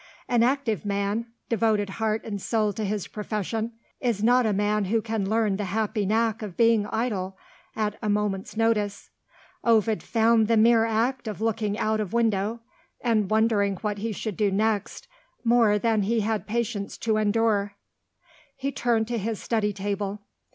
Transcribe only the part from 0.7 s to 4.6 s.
man, devoted heart and soul to his profession, is not a